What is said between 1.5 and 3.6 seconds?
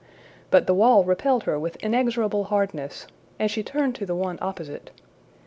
with inexorable hardness, and